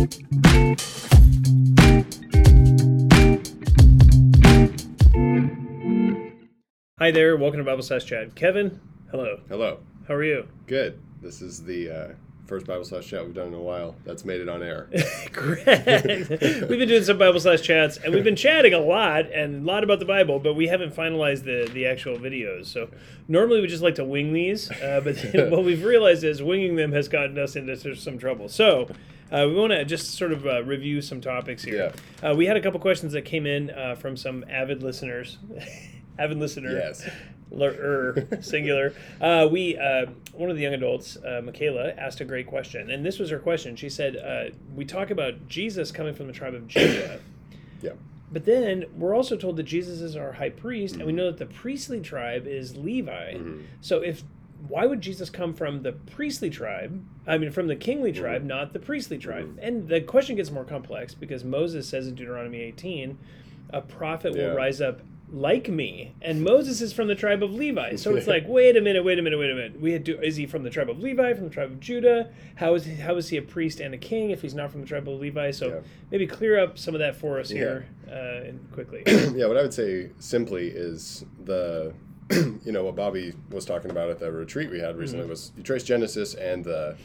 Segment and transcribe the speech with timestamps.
[0.00, 0.06] Hi
[7.10, 8.34] there, welcome to Bible Slash Chat.
[8.34, 9.40] Kevin, hello.
[9.50, 9.80] Hello.
[10.08, 10.48] How are you?
[10.66, 10.98] Good.
[11.20, 12.14] This is the uh,
[12.46, 13.94] first Bible slash chat we've done in a while.
[14.06, 14.88] That's made it on air.
[15.32, 15.66] Great.
[16.30, 19.66] we've been doing some Bible Slash Chats, and we've been chatting a lot and a
[19.70, 22.66] lot about the Bible, but we haven't finalized the the actual videos.
[22.66, 22.88] So
[23.28, 25.16] normally we just like to wing these, uh, but
[25.50, 28.48] what we've realized is winging them has gotten us into some trouble.
[28.48, 28.88] So.
[29.30, 31.92] Uh, we want to just sort of uh, review some topics here.
[32.22, 35.38] Uh, we had a couple questions that came in uh, from some avid listeners.
[36.18, 36.72] avid listener.
[36.72, 37.08] Yes.
[37.52, 38.92] er, singular.
[39.20, 43.04] Uh, we uh, one of the young adults, uh, Michaela, asked a great question, and
[43.04, 43.76] this was her question.
[43.76, 47.20] She said, uh, "We talk about Jesus coming from the tribe of Judah,
[47.82, 47.92] Yeah.
[48.32, 51.38] but then we're also told that Jesus is our high priest, and we know that
[51.38, 53.36] the priestly tribe is Levi.
[53.82, 54.22] So if
[54.68, 57.04] why would Jesus come from the priestly tribe?
[57.26, 59.58] I mean, from the kingly tribe, not the priestly tribe.
[59.62, 63.18] And the question gets more complex because Moses says in Deuteronomy 18,
[63.70, 64.48] a prophet Yeah.
[64.48, 65.00] will rise up
[65.32, 67.94] like me, and Moses is from the tribe of Levi.
[67.94, 69.80] So it's like, wait a minute, wait a minute, wait a minute.
[69.80, 72.30] We had to, is he from the tribe of Levi, from the tribe of Judah?
[72.56, 74.80] How is he, how is he a priest and a king if he's not from
[74.80, 75.52] the tribe of Levi?
[75.52, 75.80] So Yeah.
[76.10, 79.04] maybe clear up some of that for us here uh, quickly.
[79.06, 81.94] yeah, what I would say simply is the,
[82.64, 85.30] you know, what Bobby was talking about at the retreat we had recently Mm-hmm.
[85.30, 86.96] was you trace Genesis and the,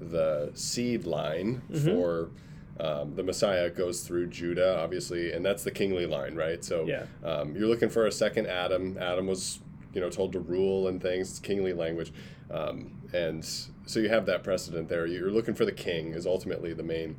[0.00, 1.88] the seed line Mm-hmm.
[1.88, 2.30] for
[2.78, 6.62] um, the Messiah goes through Judah, obviously, and that's the kingly line, right?
[6.62, 7.06] So Yeah.
[7.24, 8.98] um, you're looking for a second Adam.
[9.00, 9.60] Adam was,
[9.94, 12.12] you know, told to rule and things, it's kingly language.
[12.50, 13.42] Um, and
[13.86, 15.06] so you have that precedent there.
[15.06, 17.16] You're looking for the king is ultimately the main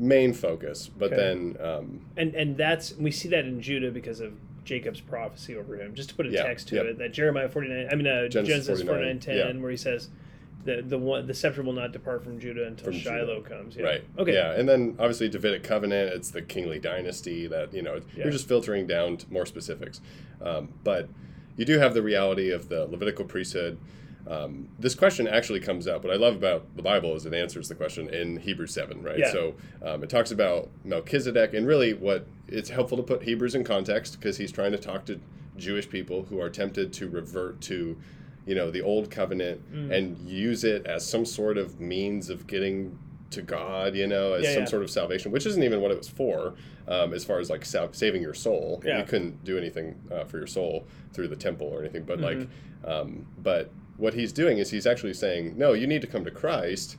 [0.00, 0.88] main focus.
[0.88, 1.16] But Okay.
[1.16, 4.32] then um, and and that's we see that in Judah because of
[4.68, 5.94] Jacob's prophecy over him.
[5.94, 6.84] Just to put a Yeah, text to yep.
[6.84, 9.62] it, that Jeremiah forty nine, I mean uh, Genesis Genesis, 49, forty nine ten, yeah.
[9.62, 10.10] where he says,
[10.64, 13.76] the the one the scepter will not depart from Judah until From Shiloh comes.
[13.76, 13.84] Yeah.
[13.86, 14.04] Right.
[14.18, 14.34] Okay.
[14.34, 16.12] Yeah, and then obviously Davidic covenant.
[16.12, 18.24] It's the kingly dynasty that you know Yeah.
[18.24, 20.02] you're just filtering down to more specifics,
[20.42, 21.08] um, but
[21.56, 23.78] you do have the reality of the Levitical priesthood.
[24.28, 26.04] Um, this question actually comes up.
[26.04, 29.18] What I love about the Bible is it answers the question in Hebrews seven, right?
[29.18, 29.32] Yeah.
[29.32, 33.64] So um, it talks about Melchizedek, and really, what it's helpful to put Hebrews in
[33.64, 35.18] context because he's trying to talk to
[35.56, 37.96] Jewish people who are tempted to revert to
[38.46, 39.92] you know the old covenant Mm.
[39.96, 42.98] and use it as some sort of means of getting
[43.30, 44.68] to God, you know, as Yeah, some yeah.
[44.68, 46.54] sort of salvation, which isn't even what it was for,
[46.86, 48.82] um, as far as like sal- saving your soul.
[48.86, 48.98] Yeah.
[49.00, 52.38] You couldn't do anything uh, for your soul through the temple or anything, but like,
[52.38, 52.90] Mm-hmm.
[52.90, 56.30] um, but what he's doing is he's actually saying, no, you need to come to
[56.30, 56.96] Christ.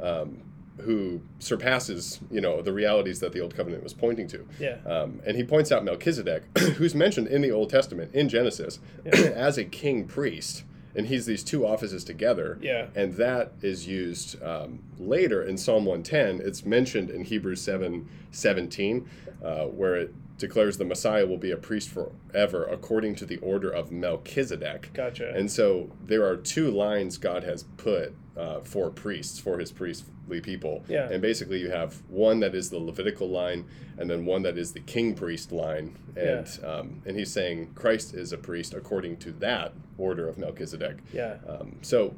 [0.00, 0.42] Um,
[0.80, 4.46] who surpasses, you know, the realities that the old covenant was pointing to.
[4.58, 4.78] Yeah.
[4.86, 6.44] Um, and he points out Melchizedek,
[6.76, 10.64] who's mentioned in the Old Testament in Genesis as a king priest.
[10.94, 12.58] And he's these two offices together.
[12.60, 12.88] Yeah.
[12.94, 16.46] And that is used um, later in Psalm 110.
[16.46, 19.08] It's mentioned in Hebrews 7 17,
[19.42, 23.70] uh, where it declares the Messiah will be a priest forever according to the order
[23.70, 24.90] of Melchizedek.
[24.92, 25.32] Gotcha.
[25.34, 30.40] And so there are two lines God has put uh, for priests, for his priestly
[30.40, 30.84] people.
[30.88, 31.08] Yeah.
[31.08, 33.66] And basically, you have one that is the Levitical line,
[33.98, 35.96] and then one that is the king priest line.
[36.16, 40.98] And um, and he's saying Christ is a priest according to that order of Melchizedek.
[41.12, 41.36] Yeah.
[41.48, 42.16] Um, so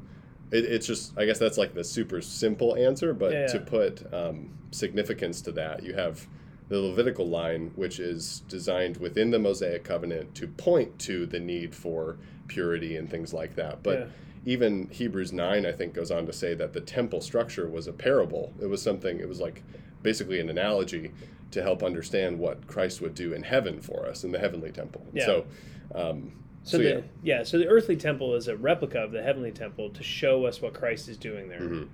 [0.51, 4.11] it, it's just, I guess that's like the super simple answer, but Yeah, to put
[4.11, 6.27] um, significance to that, you have
[6.67, 11.75] the Levitical line, which is designed within the Mosaic covenant to point to the need
[11.75, 12.17] for
[12.47, 13.83] purity and things like that.
[13.83, 14.05] But Yeah.
[14.45, 17.93] even Hebrews 9, I think, goes on to say that the temple structure was a
[17.93, 18.53] parable.
[18.61, 19.61] It was something, it was like
[20.01, 21.11] basically an analogy
[21.51, 25.05] to help understand what Christ would do in heaven for us in the heavenly temple.
[25.13, 25.25] Yeah.
[25.25, 25.45] So,
[25.93, 26.31] um,
[26.63, 27.01] So, so, the yeah.
[27.23, 27.43] yeah.
[27.43, 30.73] so the earthly temple is a replica of the heavenly temple to show us what
[30.73, 31.59] Christ is doing there.
[31.59, 31.87] Mhm.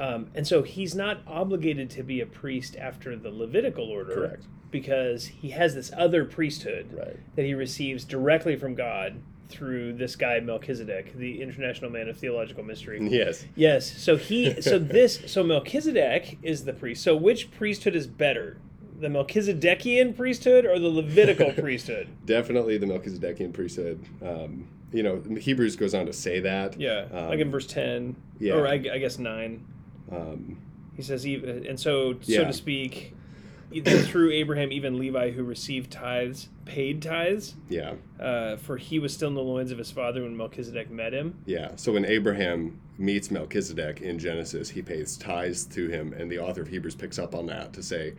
[0.00, 4.44] Um, and so he's not obligated to be a priest after the Levitical order, Correct.
[4.70, 7.18] Because he has this other priesthood Right.
[7.36, 12.62] that he receives directly from God through this guy Melchizedek, the international man of theological
[12.64, 12.98] mystery.
[13.10, 13.44] Yes.
[13.56, 13.90] Yes.
[14.00, 17.02] So he so this so Melchizedek is the priest.
[17.02, 18.58] So which priesthood is better?
[19.00, 22.08] The Melchizedekian priesthood or the Levitical priesthood?
[22.24, 24.02] Definitely the Melchizedekian priesthood.
[24.22, 26.78] Um, you know, Hebrews goes on to say that.
[26.80, 27.06] Yeah.
[27.12, 28.54] Um, like in verse 10 yeah.
[28.54, 29.64] or I, I guess 9.
[30.10, 30.58] Um,
[30.96, 31.34] He says "E-
[31.68, 32.44] and so so Yeah.
[32.44, 33.14] to speak
[33.84, 37.94] through Abraham even Levi who received tithes paid tithes yeah.
[38.18, 41.34] uh, for he was still in the loins of his father when Melchizedek met him.
[41.46, 41.70] Yeah.
[41.76, 46.62] So when Abraham meets Melchizedek in Genesis, he pays tithes to him, and the author
[46.62, 48.14] of Hebrews picks up on that to say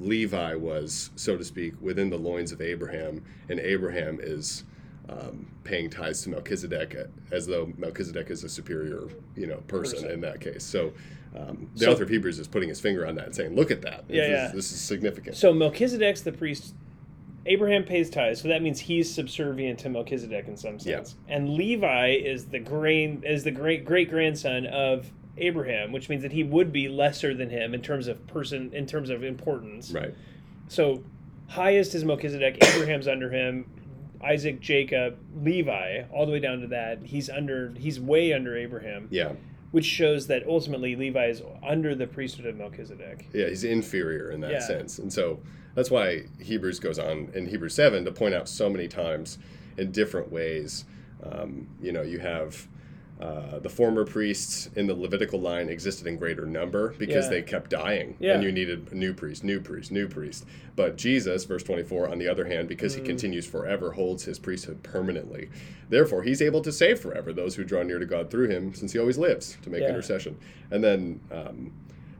[0.00, 4.64] Levi was, so to speak, within the loins of Abraham, and Abraham is
[5.08, 6.96] um, paying tithes to Melchizedek
[7.30, 10.10] as though Melchizedek is a superior, you know, person, Person.
[10.12, 10.62] in that case.
[10.64, 10.92] So
[11.36, 13.70] um, the So- author of Hebrews is putting his finger on that and saying, "Look
[13.70, 14.04] at that.
[14.08, 14.46] Yeah, this, yeah.
[14.48, 16.74] Is, this is significant." So Melchizedek's the priest.
[17.46, 20.96] Abraham pays tithes, so that means he's subservient to Melchizedek in some Yeah.
[20.96, 21.16] sense.
[21.28, 26.32] And Levi is the grain is the great great grandson of Abraham, which means that
[26.32, 29.92] he would be lesser than him in terms of person in terms of importance.
[29.92, 30.12] right.
[30.68, 31.02] So
[31.46, 33.64] highest is Melchizedek, Abraham's under him,
[34.22, 37.00] Isaac, Jacob, Levi, all the way down to that.
[37.04, 39.32] He's under he's way under Abraham, Yeah.
[39.70, 43.26] which shows that ultimately Levi is under the priesthood of Melchizedek.
[43.32, 44.58] Yeah, he's inferior in that Yeah.
[44.66, 44.98] sense.
[44.98, 45.40] And so
[45.74, 49.38] that's why Hebrews goes on in Hebrews 7 to point out so many times
[49.76, 50.84] in different ways.
[51.22, 52.66] Um, you know, you have
[53.20, 57.30] uh, the former priests in the Levitical line existed in greater number because Yeah.
[57.30, 58.16] they kept dying.
[58.20, 58.34] Yeah.
[58.34, 60.44] And you needed a new priest, new priest, new priest.
[60.76, 63.00] But Jesus, verse 24, on the other hand, because Mm.
[63.00, 65.48] he continues forever, holds his priesthood permanently.
[65.88, 68.92] Therefore, he's able to save forever those who draw near to God through him, since
[68.92, 69.88] he always lives to make Yeah.
[69.88, 70.36] intercession.
[70.70, 71.72] And then um,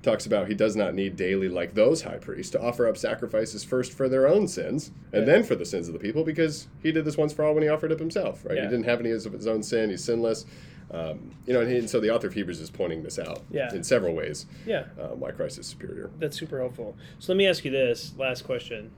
[0.03, 3.63] talks about he does not need daily like those high priests to offer up sacrifices
[3.63, 5.33] first for their own sins and Yeah.
[5.35, 7.63] then for the sins of the people because he did this once for all when
[7.65, 10.47] he offered up himself right he didn't have any of his own sin he's sinless
[10.91, 13.73] um, you know and, and so the author of hebrews is pointing this out Yeah.
[13.75, 14.85] in several ways Yeah.
[14.99, 16.97] uh, why christ is superior That's super helpful.
[17.19, 18.91] So let me ask you this last question.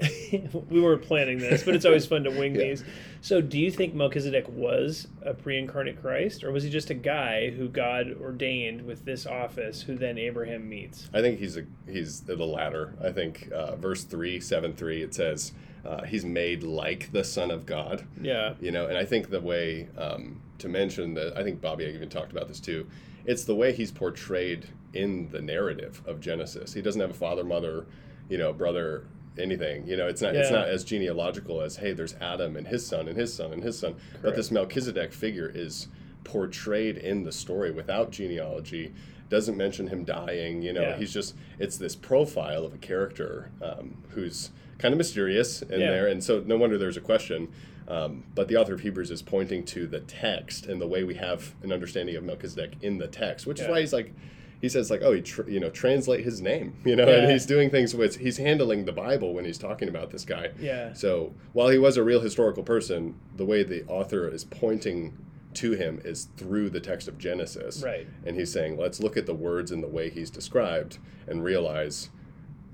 [0.70, 2.64] we weren't planning this, but it's always fun to wing Yeah.
[2.64, 2.84] these.
[3.20, 7.50] So, do you think Melchizedek was a pre-incarnate Christ, or was he just a guy
[7.50, 11.08] who God ordained with this office, who then Abraham meets?
[11.14, 15.14] i think he's a he's the latter i think uh, verse 3 7 3 it
[15.14, 15.52] says
[15.86, 19.40] uh, he's made like the son of god Yeah, you know and i think the
[19.40, 22.86] way um, to mention that i think bobby even talked about this too.
[23.26, 26.74] It's the way he's portrayed in the narrative of genesis.
[26.74, 27.86] He doesn't have a father mother
[28.28, 29.06] you know brother
[29.38, 29.86] anything.
[29.86, 33.08] You know it's not it's not as genealogical as hey there's adam and his son
[33.08, 33.96] and his son and his son.
[34.22, 35.88] But this melchizedek figure is
[36.24, 38.92] portrayed in the story without genealogy
[39.30, 40.82] doesn't mention him dying you know.
[40.82, 40.96] Yeah.
[40.96, 45.90] he's just it's this profile of a character um, who's kind of mysterious in Yeah.
[45.90, 46.06] there.
[46.08, 47.48] And so no wonder there's a question
[47.88, 51.14] um, but the author of Hebrews is pointing to the text and the way we
[51.14, 54.12] have an understanding of Melchizedek in the text, which is why he's like,
[54.60, 57.16] he says like, oh, he tr- you know translate his name, you know, Yeah.
[57.22, 60.50] and he's doing things with he's handling the Bible when he's talking about this guy.
[60.58, 65.16] yeah, So while he was a real historical person, the way the author is pointing
[65.54, 68.06] to him is through the text of Genesis, right.
[68.26, 70.98] and he's saying, let's look at the words and the way he's described
[71.28, 72.10] and realize.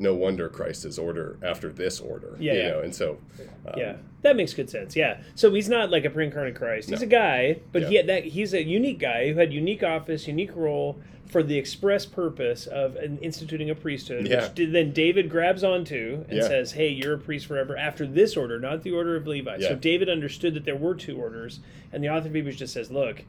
[0.00, 2.68] No wonder Christ is order after this order, Yeah, you yeah.
[2.70, 3.18] know, and so
[3.66, 4.96] um, yeah, that makes good sense.
[4.96, 6.88] Yeah, so he's not like a pre-incarnate Christ.
[6.88, 7.04] He's No.
[7.04, 7.88] a guy, but Yeah.
[7.88, 11.58] he had that he's a unique guy who had unique office, unique role for the
[11.58, 14.26] express purpose of an- instituting a priesthood.
[14.26, 14.48] Yeah.
[14.48, 16.48] Which then David grabs onto and Yeah.
[16.48, 19.76] says, "Hey, you're a priest forever after this order, not the order of Levi." So
[19.76, 21.60] David understood that there were two orders,
[21.92, 23.24] and the author of Hebrews just says, "Look."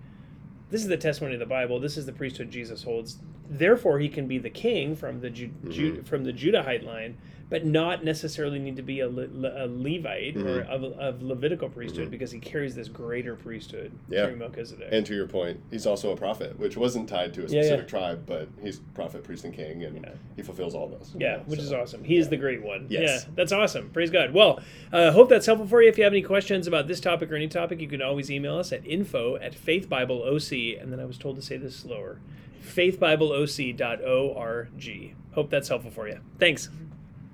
[0.71, 1.81] This is the testimony of the Bible.
[1.81, 3.17] This is the priesthood Jesus holds.
[3.53, 6.01] Therefore, he can be the king from the Ju- Ju- Mm-hmm.
[6.03, 7.18] from the Judahite line,
[7.50, 10.71] but not necessarily need to be a, Le- a Levite or Mm-hmm.
[10.71, 14.27] of, of Levitical priesthood because he carries this greater priesthood Yeah.
[14.27, 14.88] through Melchizedek.
[14.89, 18.00] And to your point, he's also a prophet, which wasn't tied to a specific yeah.
[18.00, 20.12] tribe, but he's prophet, priest, and king, and Yeah.
[20.38, 21.13] he fulfills all those.
[21.19, 22.06] yeah, which so- is awesome.
[22.06, 22.86] He is the great one.
[22.88, 23.25] Yes.
[23.27, 23.89] Yeah, that's awesome.
[23.89, 24.33] Praise God.
[24.33, 24.62] Well,
[24.94, 25.89] uh, hope that's helpful for you.
[25.89, 28.57] If you have any questions about this topic or any topic, you can always email
[28.59, 30.81] us at info at faithbibleoc.
[30.81, 32.19] And then I was told to say this slower
[32.61, 35.15] faithbibleoc.org.
[35.33, 36.19] Hope that's helpful for you.
[36.39, 36.69] Thanks.